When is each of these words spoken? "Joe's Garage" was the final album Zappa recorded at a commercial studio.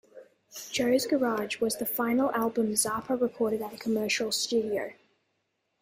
"Joe's 0.71 1.05
Garage" 1.05 1.59
was 1.59 1.75
the 1.77 1.85
final 1.85 2.31
album 2.31 2.71
Zappa 2.73 3.21
recorded 3.21 3.61
at 3.61 3.75
a 3.75 3.77
commercial 3.77 4.31
studio. 4.31 4.93